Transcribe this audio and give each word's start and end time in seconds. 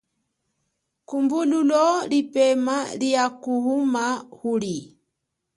Kumbululo 1.07 1.83
lipema 2.09 2.77
lia 2.99 3.25
kuhuma 3.41 4.05
uli. 4.51 4.77